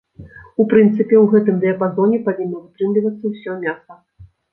[0.61, 3.93] У прынцыпе, у гэтым дыяпазоне павінна вытрымлівацца ўсё мяса.